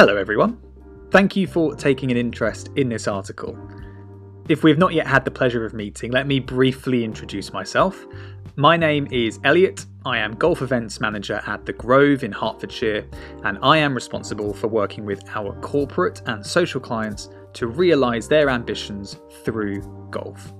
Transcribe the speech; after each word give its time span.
Hello, 0.00 0.16
everyone. 0.16 0.58
Thank 1.10 1.36
you 1.36 1.46
for 1.46 1.74
taking 1.74 2.10
an 2.10 2.16
interest 2.16 2.70
in 2.76 2.88
this 2.88 3.06
article. 3.06 3.54
If 4.48 4.64
we 4.64 4.70
have 4.70 4.78
not 4.78 4.94
yet 4.94 5.06
had 5.06 5.26
the 5.26 5.30
pleasure 5.30 5.66
of 5.66 5.74
meeting, 5.74 6.10
let 6.10 6.26
me 6.26 6.40
briefly 6.40 7.04
introduce 7.04 7.52
myself. 7.52 8.06
My 8.56 8.78
name 8.78 9.08
is 9.12 9.38
Elliot. 9.44 9.84
I 10.06 10.16
am 10.16 10.36
Golf 10.36 10.62
Events 10.62 11.02
Manager 11.02 11.42
at 11.46 11.66
The 11.66 11.74
Grove 11.74 12.24
in 12.24 12.32
Hertfordshire, 12.32 13.06
and 13.44 13.58
I 13.62 13.76
am 13.76 13.94
responsible 13.94 14.54
for 14.54 14.68
working 14.68 15.04
with 15.04 15.22
our 15.34 15.52
corporate 15.60 16.22
and 16.24 16.46
social 16.46 16.80
clients 16.80 17.28
to 17.52 17.66
realise 17.66 18.26
their 18.26 18.48
ambitions 18.48 19.18
through 19.44 19.82
golf. 20.10 20.50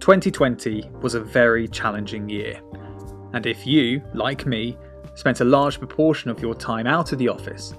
2020 0.00 0.88
was 1.02 1.12
a 1.12 1.20
very 1.20 1.68
challenging 1.68 2.26
year, 2.26 2.58
and 3.34 3.44
if 3.44 3.66
you, 3.66 4.02
like 4.14 4.46
me, 4.46 4.78
spent 5.14 5.40
a 5.40 5.44
large 5.44 5.78
proportion 5.78 6.30
of 6.30 6.40
your 6.40 6.54
time 6.54 6.86
out 6.86 7.12
of 7.12 7.18
the 7.18 7.28
office, 7.28 7.74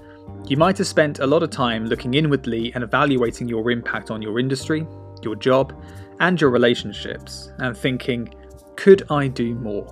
you 0.46 0.56
might 0.58 0.76
have 0.76 0.86
spent 0.86 1.20
a 1.20 1.26
lot 1.26 1.42
of 1.42 1.50
time 1.50 1.86
looking 1.86 2.14
inwardly 2.14 2.72
and 2.74 2.84
evaluating 2.84 3.48
your 3.48 3.70
impact 3.70 4.10
on 4.10 4.20
your 4.20 4.38
industry, 4.38 4.86
your 5.22 5.36
job, 5.36 5.74
and 6.20 6.38
your 6.38 6.50
relationships, 6.50 7.50
and 7.58 7.76
thinking, 7.76 8.32
could 8.76 9.10
I 9.10 9.28
do 9.28 9.54
more? 9.54 9.90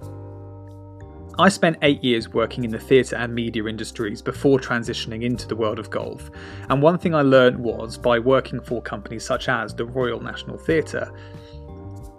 I 1.39 1.49
spent 1.49 1.79
eight 1.81 2.05
years 2.05 2.29
working 2.29 2.65
in 2.65 2.71
the 2.71 2.79
theatre 2.79 3.17
and 3.17 3.35
media 3.35 3.65
industries 3.65 4.21
before 4.21 4.59
transitioning 4.59 5.23
into 5.23 5.49
the 5.49 5.57
world 5.57 5.79
of 5.79 5.89
golf, 5.89 6.31
and 6.69 6.83
one 6.83 6.99
thing 6.99 7.15
I 7.15 7.23
learned 7.23 7.59
was 7.59 7.97
by 7.97 8.19
working 8.19 8.61
for 8.61 8.83
companies 8.83 9.25
such 9.25 9.49
as 9.49 9.75
the 9.75 9.87
Royal 9.87 10.21
National 10.21 10.59
Theatre, 10.59 11.11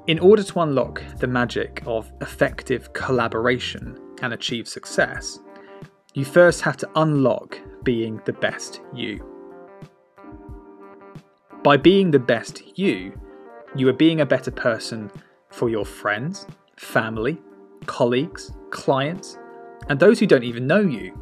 in 0.08 0.18
order 0.18 0.42
to 0.42 0.60
unlock 0.62 1.04
the 1.20 1.28
magic 1.28 1.84
of 1.86 2.12
effective 2.22 2.92
collaboration 2.94 3.98
and 4.24 4.34
achieve 4.34 4.68
success, 4.68 5.40
you 6.16 6.26
first 6.26 6.62
have 6.62 6.78
to 6.78 6.90
unlock 6.96 7.60
being 7.84 8.22
the 8.26 8.34
best 8.34 8.82
you. 8.94 9.26
By 11.64 11.78
being 11.78 12.12
the 12.12 12.20
best 12.20 12.78
you, 12.78 13.20
you 13.76 13.88
are 13.90 13.94
being 13.94 14.22
a 14.22 14.26
better 14.26 14.52
person 14.52 15.10
for 15.50 15.70
your 15.70 15.86
friends, 15.86 16.46
family, 16.76 17.42
colleagues, 17.86 18.52
clients, 18.70 19.38
and 19.90 20.00
those 20.00 20.20
who 20.20 20.28
don't 20.28 20.44
even 20.44 20.68
know 20.68 20.82
you. 20.82 21.18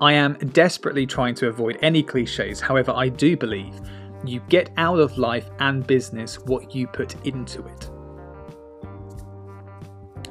I 0.00 0.12
am 0.12 0.34
desperately 0.52 1.06
trying 1.06 1.34
to 1.36 1.48
avoid 1.48 1.78
any 1.80 2.02
cliches, 2.02 2.60
however, 2.60 2.92
I 2.94 3.08
do 3.08 3.36
believe 3.36 3.80
you 4.24 4.40
get 4.48 4.70
out 4.76 4.98
of 4.98 5.18
life 5.18 5.48
and 5.58 5.86
business 5.86 6.38
what 6.40 6.74
you 6.74 6.86
put 6.86 7.14
into 7.26 7.64
it. 7.66 7.90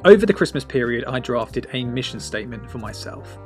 Over 0.05 0.25
the 0.25 0.33
Christmas 0.33 0.63
period, 0.63 1.05
I 1.05 1.19
drafted 1.19 1.67
a 1.73 1.83
mission 1.83 2.19
statement 2.19 2.69
for 2.69 2.77
myself. 2.77 3.39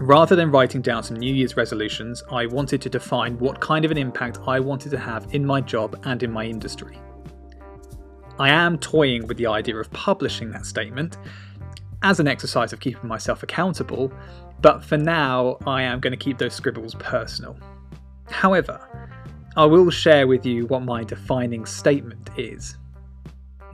Rather 0.00 0.34
than 0.34 0.50
writing 0.50 0.80
down 0.80 1.02
some 1.02 1.18
New 1.18 1.34
Year's 1.34 1.58
resolutions, 1.58 2.22
I 2.32 2.46
wanted 2.46 2.80
to 2.80 2.88
define 2.88 3.36
what 3.36 3.60
kind 3.60 3.84
of 3.84 3.90
an 3.90 3.98
impact 3.98 4.38
I 4.46 4.58
wanted 4.58 4.88
to 4.92 4.98
have 4.98 5.34
in 5.34 5.44
my 5.44 5.60
job 5.60 6.00
and 6.04 6.22
in 6.22 6.32
my 6.32 6.46
industry. 6.46 6.98
I 8.38 8.48
am 8.48 8.78
toying 8.78 9.26
with 9.26 9.36
the 9.36 9.46
idea 9.46 9.76
of 9.76 9.90
publishing 9.90 10.50
that 10.52 10.64
statement 10.64 11.18
as 12.02 12.18
an 12.18 12.28
exercise 12.28 12.72
of 12.72 12.80
keeping 12.80 13.06
myself 13.06 13.42
accountable, 13.42 14.10
but 14.62 14.82
for 14.82 14.96
now 14.96 15.58
I 15.66 15.82
am 15.82 16.00
going 16.00 16.12
to 16.12 16.16
keep 16.16 16.38
those 16.38 16.54
scribbles 16.54 16.94
personal. 16.94 17.58
However, 18.30 18.80
I 19.54 19.66
will 19.66 19.90
share 19.90 20.26
with 20.26 20.46
you 20.46 20.64
what 20.68 20.80
my 20.80 21.04
defining 21.04 21.66
statement 21.66 22.30
is. 22.38 22.78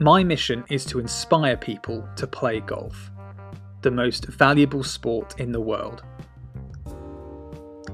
My 0.01 0.25
mission 0.25 0.65
is 0.69 0.83
to 0.87 0.99
inspire 0.99 1.55
people 1.55 2.05
to 2.17 2.27
play 2.27 2.59
golf, 2.59 3.11
the 3.81 3.91
most 3.91 4.25
valuable 4.25 4.83
sport 4.83 5.39
in 5.39 5.53
the 5.53 5.61
world. 5.61 6.03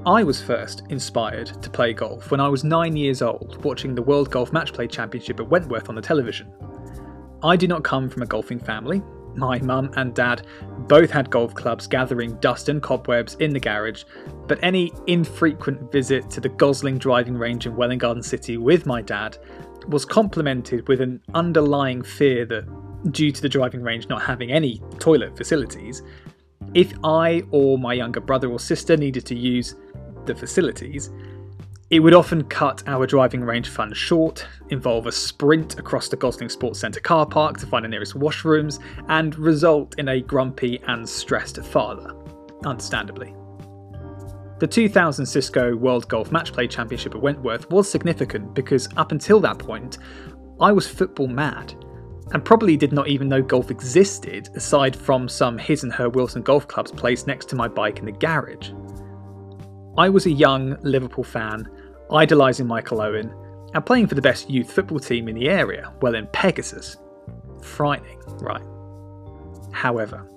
I 0.06 0.22
was 0.22 0.42
first 0.42 0.82
inspired 0.90 1.46
to 1.62 1.70
play 1.70 1.94
golf 1.94 2.30
when 2.30 2.38
I 2.38 2.48
was 2.48 2.62
nine 2.62 2.94
years 2.94 3.22
old, 3.22 3.64
watching 3.64 3.94
the 3.94 4.02
World 4.02 4.30
Golf 4.30 4.52
Match 4.52 4.74
Play 4.74 4.86
Championship 4.86 5.40
at 5.40 5.48
Wentworth 5.48 5.88
on 5.88 5.94
the 5.94 6.02
television. 6.02 6.52
I 7.42 7.56
do 7.56 7.66
not 7.66 7.84
come 7.84 8.10
from 8.10 8.20
a 8.20 8.26
golfing 8.26 8.58
family. 8.58 9.02
My 9.34 9.58
mum 9.60 9.90
and 9.96 10.14
dad 10.14 10.46
both 10.80 11.10
had 11.10 11.30
golf 11.30 11.54
clubs 11.54 11.86
gathering 11.86 12.34
dust 12.40 12.68
and 12.68 12.82
cobwebs 12.82 13.36
in 13.36 13.54
the 13.54 13.58
garage, 13.58 14.04
but 14.46 14.58
any 14.62 14.92
infrequent 15.06 15.90
visit 15.90 16.28
to 16.30 16.40
the 16.42 16.50
Gosling 16.50 16.98
driving 16.98 17.38
range 17.38 17.64
in 17.64 17.74
Welwyn 17.74 17.96
Garden 17.96 18.22
City 18.22 18.58
with 18.58 18.84
my 18.84 19.00
dad 19.00 19.38
was 19.88 20.04
complemented 20.04 20.86
with 20.86 21.00
an 21.00 21.22
underlying 21.32 22.02
fear 22.02 22.44
that, 22.44 22.66
due 23.10 23.32
to 23.32 23.40
the 23.40 23.48
driving 23.48 23.80
range 23.80 24.10
not 24.10 24.20
having 24.20 24.52
any 24.52 24.82
toilet 24.98 25.34
facilities, 25.34 26.02
if 26.74 26.92
I 27.02 27.42
or 27.52 27.78
my 27.78 27.94
younger 27.94 28.20
brother 28.20 28.50
or 28.50 28.58
sister 28.58 28.98
needed 28.98 29.24
to 29.26 29.34
use 29.34 29.76
the 30.26 30.34
facilities, 30.34 31.10
it 31.90 32.00
would 32.00 32.14
often 32.14 32.42
cut 32.44 32.82
our 32.86 33.06
driving 33.06 33.42
range 33.42 33.68
fun 33.68 33.92
short, 33.92 34.46
involve 34.70 35.06
a 35.06 35.12
sprint 35.12 35.78
across 35.78 36.08
the 36.08 36.16
Gosling 36.16 36.48
Sports 36.48 36.80
Centre 36.80 37.00
car 37.00 37.26
park 37.26 37.58
to 37.58 37.66
find 37.66 37.84
the 37.84 37.88
nearest 37.88 38.14
washrooms, 38.14 38.80
and 39.08 39.36
result 39.38 39.94
in 39.98 40.08
a 40.08 40.20
grumpy 40.20 40.80
and 40.88 41.08
stressed 41.08 41.62
father, 41.62 42.14
understandably. 42.64 43.34
The 44.60 44.66
2000 44.66 45.26
Cisco 45.26 45.76
World 45.76 46.08
Golf 46.08 46.30
Matchplay 46.30 46.70
Championship 46.70 47.14
at 47.14 47.20
Wentworth 47.20 47.70
was 47.70 47.90
significant 47.90 48.54
because 48.54 48.88
up 48.96 49.12
until 49.12 49.38
that 49.40 49.58
point, 49.58 49.98
I 50.60 50.72
was 50.72 50.88
football 50.88 51.26
mad 51.26 51.74
and 52.32 52.44
probably 52.44 52.76
did 52.76 52.92
not 52.92 53.08
even 53.08 53.28
know 53.28 53.42
golf 53.42 53.70
existed 53.70 54.48
aside 54.54 54.96
from 54.96 55.28
some 55.28 55.58
his 55.58 55.82
and 55.82 55.92
her 55.92 56.08
Wilson 56.08 56.42
golf 56.42 56.66
clubs 56.66 56.90
placed 56.90 57.26
next 57.26 57.48
to 57.50 57.56
my 57.56 57.68
bike 57.68 57.98
in 57.98 58.06
the 58.06 58.12
garage. 58.12 58.70
I 59.96 60.08
was 60.08 60.26
a 60.26 60.30
young 60.30 60.76
Liverpool 60.82 61.22
fan, 61.22 61.68
idolising 62.10 62.66
Michael 62.66 63.00
Owen, 63.00 63.32
and 63.74 63.86
playing 63.86 64.08
for 64.08 64.16
the 64.16 64.22
best 64.22 64.50
youth 64.50 64.72
football 64.72 64.98
team 64.98 65.28
in 65.28 65.36
the 65.36 65.48
area, 65.48 65.92
Welwyn 66.00 66.26
Pegasus. 66.32 66.96
Frightening, 67.62 68.20
right? 68.40 68.62
However, 69.72 70.28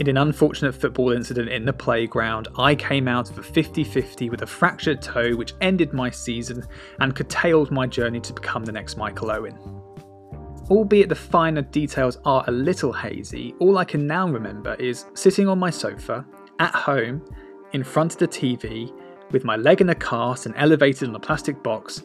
in 0.00 0.08
an 0.08 0.16
unfortunate 0.16 0.74
football 0.74 1.12
incident 1.12 1.48
in 1.48 1.64
the 1.64 1.72
playground, 1.72 2.48
I 2.58 2.74
came 2.74 3.06
out 3.06 3.30
of 3.30 3.38
a 3.38 3.42
50 3.42 3.84
50 3.84 4.30
with 4.30 4.42
a 4.42 4.46
fractured 4.46 5.00
toe, 5.00 5.36
which 5.36 5.54
ended 5.60 5.92
my 5.92 6.10
season 6.10 6.64
and 6.98 7.14
curtailed 7.14 7.70
my 7.70 7.86
journey 7.86 8.18
to 8.20 8.32
become 8.32 8.64
the 8.64 8.72
next 8.72 8.96
Michael 8.96 9.30
Owen. 9.30 9.56
Albeit 10.70 11.08
the 11.08 11.14
finer 11.14 11.62
details 11.62 12.18
are 12.24 12.44
a 12.48 12.52
little 12.52 12.92
hazy, 12.92 13.54
all 13.60 13.78
I 13.78 13.84
can 13.84 14.08
now 14.08 14.28
remember 14.28 14.74
is 14.74 15.06
sitting 15.14 15.46
on 15.46 15.58
my 15.60 15.70
sofa, 15.70 16.26
at 16.60 16.74
home, 16.74 17.24
in 17.72 17.84
front 17.84 18.12
of 18.12 18.18
the 18.18 18.28
TV 18.28 18.92
with 19.30 19.44
my 19.44 19.56
leg 19.56 19.80
in 19.80 19.90
a 19.90 19.94
cast 19.94 20.46
and 20.46 20.54
elevated 20.56 21.08
on 21.08 21.14
a 21.14 21.20
plastic 21.20 21.62
box, 21.62 22.02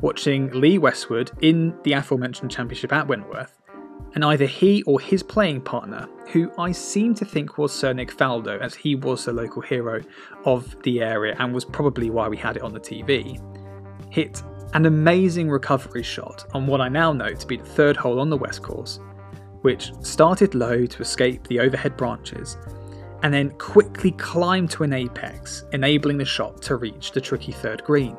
watching 0.00 0.50
Lee 0.50 0.78
Westwood 0.78 1.30
in 1.40 1.74
the 1.82 1.92
aforementioned 1.92 2.50
championship 2.50 2.92
at 2.92 3.06
Wentworth, 3.06 3.58
and 4.14 4.24
either 4.24 4.46
he 4.46 4.82
or 4.84 5.00
his 5.00 5.22
playing 5.22 5.60
partner, 5.60 6.08
who 6.28 6.50
I 6.58 6.72
seem 6.72 7.14
to 7.16 7.24
think 7.24 7.58
was 7.58 7.72
Sir 7.72 7.92
Nick 7.92 8.16
Faldo, 8.16 8.60
as 8.60 8.74
he 8.74 8.94
was 8.94 9.24
the 9.24 9.32
local 9.32 9.62
hero 9.62 10.00
of 10.44 10.80
the 10.82 11.02
area 11.02 11.36
and 11.38 11.52
was 11.52 11.64
probably 11.64 12.10
why 12.10 12.28
we 12.28 12.36
had 12.36 12.56
it 12.56 12.62
on 12.62 12.72
the 12.72 12.80
TV, 12.80 13.40
hit 14.12 14.42
an 14.74 14.86
amazing 14.86 15.50
recovery 15.50 16.02
shot 16.02 16.46
on 16.52 16.66
what 16.66 16.80
I 16.80 16.88
now 16.88 17.12
know 17.12 17.32
to 17.32 17.46
be 17.46 17.56
the 17.56 17.64
third 17.64 17.96
hole 17.96 18.20
on 18.20 18.30
the 18.30 18.36
West 18.36 18.62
course, 18.62 18.98
which 19.62 19.92
started 20.02 20.54
low 20.54 20.84
to 20.86 21.02
escape 21.02 21.46
the 21.46 21.60
overhead 21.60 21.96
branches 21.96 22.56
and 23.24 23.32
then 23.32 23.50
quickly 23.52 24.10
climb 24.12 24.68
to 24.68 24.82
an 24.84 24.92
apex, 24.92 25.64
enabling 25.72 26.18
the 26.18 26.24
shot 26.26 26.60
to 26.60 26.76
reach 26.76 27.10
the 27.10 27.20
tricky 27.20 27.52
third 27.52 27.82
green. 27.82 28.14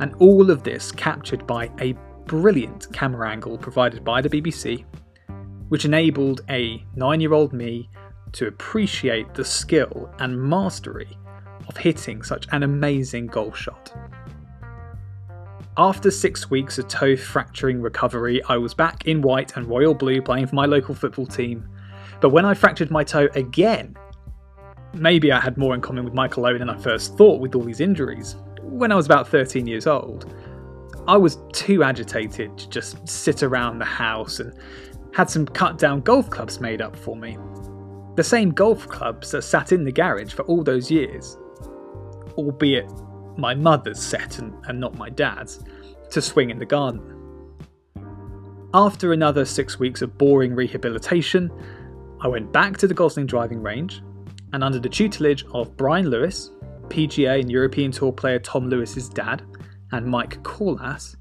And 0.00 0.12
all 0.16 0.50
of 0.50 0.64
this 0.64 0.90
captured 0.90 1.46
by 1.46 1.70
a 1.80 1.94
brilliant 2.26 2.92
camera 2.92 3.30
angle 3.30 3.56
provided 3.56 4.04
by 4.04 4.20
the 4.20 4.28
BBC, 4.28 4.84
which 5.68 5.84
enabled 5.84 6.40
a 6.50 6.84
nine 6.96 7.20
year 7.20 7.32
old 7.32 7.52
me 7.52 7.88
to 8.32 8.48
appreciate 8.48 9.34
the 9.34 9.44
skill 9.44 10.10
and 10.18 10.36
mastery 10.36 11.16
of 11.68 11.76
hitting 11.76 12.20
such 12.24 12.48
an 12.50 12.64
amazing 12.64 13.28
golf 13.28 13.56
shot. 13.56 13.92
After 15.76 16.10
six 16.10 16.50
weeks 16.50 16.76
of 16.78 16.88
toe 16.88 17.14
fracturing 17.16 17.80
recovery, 17.80 18.42
I 18.48 18.56
was 18.56 18.74
back 18.74 19.06
in 19.06 19.22
white 19.22 19.56
and 19.56 19.66
royal 19.66 19.94
blue 19.94 20.20
playing 20.20 20.48
for 20.48 20.56
my 20.56 20.66
local 20.66 20.96
football 20.96 21.26
team. 21.26 21.68
But 22.20 22.30
when 22.30 22.44
I 22.44 22.54
fractured 22.54 22.90
my 22.90 23.04
toe 23.04 23.28
again 23.36 23.94
Maybe 24.94 25.30
I 25.32 25.40
had 25.40 25.56
more 25.56 25.74
in 25.74 25.80
common 25.80 26.04
with 26.04 26.14
Michael 26.14 26.46
Owen 26.46 26.58
than 26.58 26.70
I 26.70 26.76
first 26.76 27.16
thought 27.16 27.40
with 27.40 27.54
all 27.54 27.62
these 27.62 27.80
injuries. 27.80 28.36
When 28.62 28.90
I 28.90 28.94
was 28.94 29.06
about 29.06 29.28
13 29.28 29.66
years 29.66 29.86
old, 29.86 30.34
I 31.06 31.16
was 31.16 31.38
too 31.52 31.82
agitated 31.82 32.56
to 32.58 32.68
just 32.68 33.06
sit 33.08 33.42
around 33.42 33.78
the 33.78 33.84
house 33.84 34.40
and 34.40 34.52
had 35.12 35.30
some 35.30 35.46
cut 35.46 35.78
down 35.78 36.00
golf 36.00 36.28
clubs 36.30 36.60
made 36.60 36.82
up 36.82 36.96
for 36.96 37.16
me. 37.16 37.38
The 38.16 38.24
same 38.24 38.50
golf 38.50 38.88
clubs 38.88 39.30
that 39.30 39.42
sat 39.42 39.72
in 39.72 39.84
the 39.84 39.92
garage 39.92 40.32
for 40.32 40.42
all 40.42 40.62
those 40.62 40.90
years, 40.90 41.38
albeit 42.36 42.90
my 43.36 43.54
mother's 43.54 44.00
set 44.00 44.38
and, 44.38 44.52
and 44.66 44.80
not 44.80 44.98
my 44.98 45.08
dad's, 45.08 45.64
to 46.10 46.20
swing 46.20 46.50
in 46.50 46.58
the 46.58 46.66
garden. 46.66 47.14
After 48.74 49.12
another 49.12 49.44
six 49.44 49.78
weeks 49.78 50.02
of 50.02 50.18
boring 50.18 50.54
rehabilitation, 50.54 51.50
I 52.20 52.28
went 52.28 52.52
back 52.52 52.76
to 52.78 52.86
the 52.86 52.94
Gosling 52.94 53.26
driving 53.26 53.62
range 53.62 54.02
and 54.52 54.64
under 54.64 54.78
the 54.78 54.88
tutelage 54.88 55.44
of 55.52 55.76
Brian 55.76 56.08
Lewis, 56.08 56.50
PGA 56.88 57.40
and 57.40 57.50
European 57.50 57.90
Tour 57.92 58.12
player 58.12 58.38
Tom 58.38 58.68
Lewis's 58.68 59.08
dad, 59.08 59.42
and 59.92 60.06
Mike 60.06 60.42
Corlass, 60.42 61.16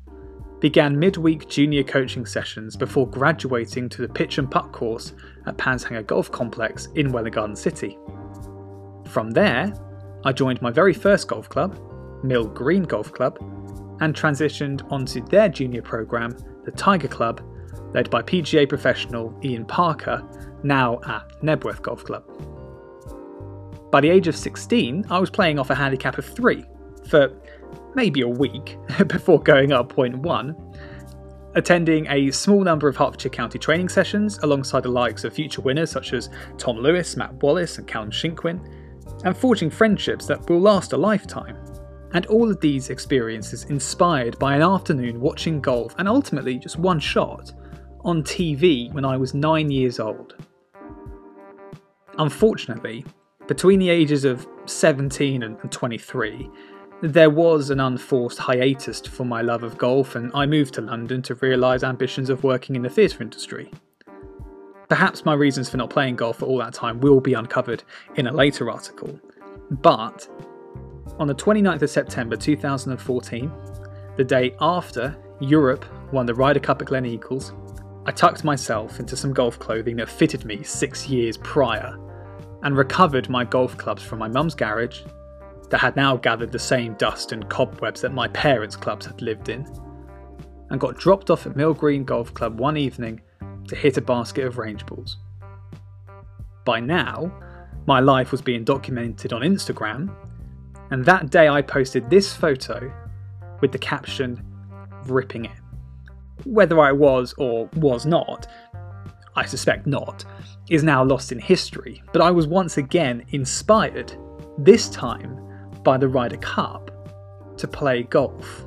began 0.60 0.98
midweek 0.98 1.48
junior 1.48 1.84
coaching 1.84 2.26
sessions 2.26 2.76
before 2.76 3.08
graduating 3.08 3.90
to 3.90 4.02
the 4.02 4.08
pitch 4.08 4.38
and 4.38 4.50
putt 4.50 4.72
course 4.72 5.14
at 5.46 5.58
Panshanger 5.58 6.06
Golf 6.06 6.32
Complex 6.32 6.88
in 6.96 7.12
Welwyn 7.12 7.56
City. 7.56 7.98
From 9.06 9.32
there, 9.32 9.74
I 10.26 10.32
joined 10.32 10.62
my 10.62 10.72
very 10.72 10.94
first 10.94 11.28
golf 11.28 11.48
club, 11.48 11.80
Mill 12.24 12.48
Green 12.48 12.84
Golf 12.84 13.14
Club, 13.14 13.38
and 14.02 14.16
transitioned 14.16 14.90
onto 14.92 15.24
their 15.28 15.50
junior 15.50 15.82
program, 15.82 16.36
the 16.66 16.72
Tiger 16.72 17.08
Club, 17.08 17.42
led 17.94 18.10
by 18.10 18.22
PGA 18.22 18.68
professional 18.68 19.38
Ian 19.44 19.66
Parker, 19.66 20.24
now 20.64 21.00
at 21.06 21.42
Knebworth 21.42 21.82
Golf 21.82 22.04
Club. 22.04 22.24
By 23.92 24.02
the 24.02 24.10
age 24.10 24.28
of 24.28 24.36
16, 24.36 25.06
I 25.10 25.20
was 25.20 25.30
playing 25.30 25.60
off 25.60 25.70
a 25.70 25.76
handicap 25.76 26.18
of 26.18 26.26
3 26.26 26.66
for 27.10 27.32
maybe 27.96 28.22
a 28.22 28.28
week 28.28 28.78
before 29.08 29.42
going 29.42 29.72
up 29.72 29.94
0.1, 29.94 31.56
attending 31.56 32.06
a 32.10 32.30
small 32.32 32.64
number 32.64 32.88
of 32.88 32.98
Hertfordshire 32.98 33.32
County 33.32 33.58
training 33.58 33.90
sessions 33.90 34.40
alongside 34.44 34.84
the 34.84 34.90
likes 34.90 35.24
of 35.24 35.34
future 35.34 35.62
winners 35.62 35.90
such 35.90 36.14
as 36.14 36.30
Tom 36.58 36.78
Lewis, 36.78 37.16
Matt 37.16 37.34
Wallace, 37.42 37.78
and 37.78 37.88
Callum 37.88 38.12
Shinkwin, 38.12 38.60
and 39.24 39.36
forging 39.36 39.70
friendships 39.70 40.26
that 40.28 40.50
will 40.50 40.60
last 40.60 40.94
a 40.94 40.98
lifetime. 40.98 41.58
And 42.14 42.26
all 42.28 42.50
of 42.52 42.60
these 42.60 42.90
experiences 42.90 43.66
inspired 43.66 44.38
by 44.38 44.56
an 44.56 44.62
afternoon 44.62 45.20
watching 45.20 45.62
golf 45.62 45.96
and 45.98 46.08
ultimately 46.08 46.58
just 46.58 46.78
one 46.78 47.00
shot 47.00 47.54
on 48.02 48.24
TV 48.24 48.92
when 48.94 49.06
I 49.06 49.18
was 49.18 49.34
nine 49.34 49.72
years 49.72 50.00
old. 50.00 50.36
Unfortunately, 52.18 53.06
between 53.48 53.80
the 53.80 53.90
ages 53.90 54.26
of 54.26 54.46
17 54.66 55.44
and 55.44 55.72
23, 55.72 56.50
there 57.02 57.30
was 57.30 57.70
an 57.70 57.80
unforced 57.80 58.40
hiatus 58.40 59.02
for 59.02 59.24
my 59.24 59.42
love 59.42 59.64
of 59.64 59.78
golf, 59.78 60.16
and 60.16 60.32
I 60.34 60.46
moved 60.46 60.74
to 60.76 60.82
London 60.82 61.22
to 61.24 61.36
realise 61.36 61.84
ambitions 61.84 62.30
of 62.30 62.44
working 62.44 62.76
in 62.76 62.82
the 62.82 62.90
theatre 62.90 63.22
industry. 63.24 63.72
Perhaps 64.90 65.24
my 65.24 65.34
reasons 65.34 65.70
for 65.70 65.78
not 65.78 65.90
playing 65.90 66.16
golf 66.16 66.40
for 66.40 66.46
all 66.46 66.58
that 66.60 66.74
time 66.74 67.00
will 67.00 67.22
be 67.22 67.34
uncovered 67.34 67.84
in 68.16 68.28
a 68.28 68.32
later 68.32 68.70
article, 68.72 69.20
but 69.70 70.28
on 71.20 71.28
the 71.28 71.36
29th 71.36 71.82
of 71.82 71.90
September 71.90 72.36
2014, 72.36 73.52
the 74.18 74.24
day 74.24 74.56
after 74.60 75.16
Europe 75.40 75.86
won 76.12 76.26
the 76.26 76.34
Ryder 76.34 76.60
Cup 76.60 76.82
at 76.82 76.88
Gleneagles, 76.88 77.54
I 78.06 78.12
tucked 78.12 78.44
myself 78.44 79.00
into 79.00 79.16
some 79.16 79.34
golf 79.34 79.60
clothing 79.60 79.98
that 79.98 80.10
fitted 80.10 80.46
me 80.46 80.64
six 80.64 81.08
years 81.08 81.38
prior 81.38 81.98
and 82.68 82.76
recovered 82.76 83.30
my 83.30 83.46
golf 83.46 83.78
clubs 83.78 84.04
from 84.04 84.20
my 84.20 84.28
mum's 84.28 84.54
garage 84.54 85.04
that 85.70 85.78
had 85.78 85.96
now 85.96 86.18
gathered 86.18 86.52
the 86.52 86.60
same 86.60 86.96
dust 86.96 87.32
and 87.32 87.48
cobwebs 87.48 88.02
that 88.02 88.12
my 88.12 88.28
parents' 88.28 88.76
clubs 88.76 89.06
had 89.06 89.22
lived 89.22 89.48
in, 89.48 89.66
and 90.70 90.78
got 90.78 90.98
dropped 90.98 91.30
off 91.30 91.46
at 91.46 91.56
Mill 91.56 91.74
Green 91.74 92.04
Golf 92.04 92.34
Club 92.34 92.60
one 92.60 92.76
evening 92.76 93.22
to 93.70 93.76
hit 93.78 93.96
a 93.96 94.02
basket 94.02 94.46
of 94.46 94.58
range 94.58 94.86
balls. 94.86 95.16
By 96.66 96.82
now, 96.82 97.32
my 97.86 98.02
life 98.02 98.34
was 98.34 98.42
being 98.42 98.66
documented 98.66 99.32
on 99.32 99.44
Instagram, 99.44 100.14
and 100.92 101.06
that 101.06 101.30
day 101.30 101.48
I 101.48 101.62
posted 101.62 102.10
this 102.10 102.36
photo 102.36 102.92
with 103.62 103.72
the 103.72 103.80
caption, 103.80 104.44
ripping 105.06 105.46
it. 105.46 105.58
Whether 106.44 106.82
I 106.82 106.92
was 106.92 107.34
or 107.38 107.70
was 107.78 108.06
not, 108.06 108.46
I 109.38 109.46
suspect 109.46 109.86
not, 109.86 110.26
is 110.68 110.84
now 110.84 111.04
lost 111.04 111.32
in 111.32 111.38
history, 111.38 112.02
but 112.12 112.24
I 112.24 112.32
was 112.32 112.48
once 112.48 112.78
again 112.78 113.24
inspired, 113.30 114.12
this 114.58 114.90
time 114.90 115.40
by 115.84 115.96
the 115.96 116.08
Ryder 116.08 116.38
Cup, 116.38 116.90
to 117.58 117.68
play 117.68 118.02
golf. 118.02 118.66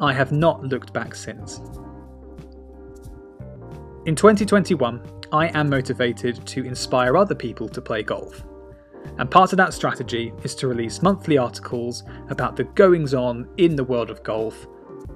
I 0.00 0.14
have 0.14 0.32
not 0.32 0.64
looked 0.64 0.94
back 0.94 1.14
since. 1.14 1.58
In 4.06 4.16
2021, 4.16 5.02
I 5.32 5.48
am 5.48 5.68
motivated 5.68 6.46
to 6.46 6.64
inspire 6.64 7.14
other 7.14 7.34
people 7.34 7.68
to 7.68 7.82
play 7.82 8.02
golf. 8.02 8.42
And 9.18 9.30
part 9.30 9.52
of 9.52 9.58
that 9.58 9.74
strategy 9.74 10.32
is 10.44 10.54
to 10.56 10.68
release 10.68 11.02
monthly 11.02 11.36
articles 11.36 12.04
about 12.30 12.56
the 12.56 12.64
goings 12.64 13.12
on 13.12 13.46
in 13.58 13.76
the 13.76 13.84
world 13.84 14.08
of 14.08 14.22
golf, 14.22 14.66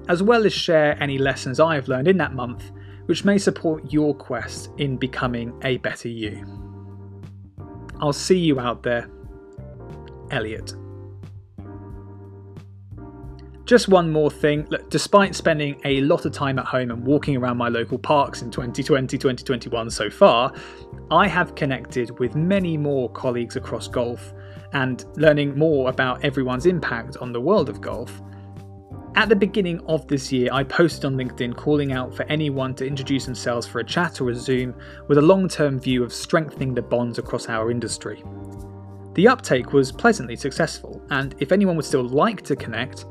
as 0.09 0.21
well 0.21 0.45
as 0.45 0.53
share 0.53 0.95
any 1.01 1.17
lessons 1.17 1.59
I 1.59 1.73
have 1.73 1.87
learned 1.87 2.07
in 2.07 2.17
that 2.17 2.33
month 2.33 2.71
which 3.05 3.25
may 3.25 3.37
support 3.37 3.91
your 3.91 4.13
quest 4.13 4.69
in 4.77 4.97
becoming 4.97 5.53
a 5.63 5.77
better 5.77 6.07
you. 6.07 6.45
I'll 7.99 8.13
see 8.13 8.39
you 8.39 8.59
out 8.59 8.83
there, 8.83 9.09
Elliot. 10.31 10.73
Just 13.65 13.87
one 13.87 14.11
more 14.11 14.29
thing, 14.29 14.67
Look, 14.69 14.89
despite 14.89 15.33
spending 15.33 15.79
a 15.85 16.01
lot 16.01 16.25
of 16.25 16.33
time 16.33 16.59
at 16.59 16.65
home 16.65 16.91
and 16.91 17.05
walking 17.05 17.37
around 17.37 17.55
my 17.55 17.69
local 17.69 17.97
parks 17.97 18.41
in 18.41 18.51
2020 18.51 19.17
2021 19.17 19.89
so 19.89 20.09
far, 20.09 20.51
I 21.09 21.27
have 21.27 21.55
connected 21.55 22.19
with 22.19 22.35
many 22.35 22.75
more 22.75 23.09
colleagues 23.11 23.55
across 23.55 23.87
golf 23.87 24.33
and 24.73 25.05
learning 25.15 25.57
more 25.57 25.89
about 25.89 26.21
everyone's 26.25 26.65
impact 26.65 27.17
on 27.17 27.31
the 27.31 27.39
world 27.39 27.69
of 27.69 27.79
golf. 27.79 28.21
At 29.13 29.27
the 29.27 29.35
beginning 29.35 29.81
of 29.87 30.07
this 30.07 30.31
year, 30.31 30.49
I 30.53 30.63
posted 30.63 31.03
on 31.03 31.15
LinkedIn 31.15 31.57
calling 31.57 31.91
out 31.91 32.15
for 32.15 32.23
anyone 32.23 32.73
to 32.75 32.87
introduce 32.87 33.25
themselves 33.25 33.67
for 33.67 33.79
a 33.79 33.83
chat 33.83 34.21
or 34.21 34.29
a 34.29 34.35
Zoom 34.35 34.73
with 35.09 35.17
a 35.17 35.21
long 35.21 35.49
term 35.49 35.79
view 35.79 36.01
of 36.03 36.13
strengthening 36.13 36.73
the 36.73 36.81
bonds 36.81 37.19
across 37.19 37.49
our 37.49 37.71
industry. 37.71 38.23
The 39.15 39.27
uptake 39.27 39.73
was 39.73 39.91
pleasantly 39.91 40.37
successful, 40.37 41.01
and 41.09 41.35
if 41.39 41.51
anyone 41.51 41.75
would 41.75 41.85
still 41.85 42.07
like 42.07 42.41
to 42.43 42.55
connect, 42.55 43.05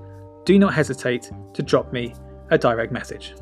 do 0.47 0.59
not 0.59 0.73
hesitate 0.73 1.31
to 1.53 1.63
drop 1.63 1.93
me 1.93 2.15
a 2.51 2.57
direct 2.57 2.93
message. 2.93 3.35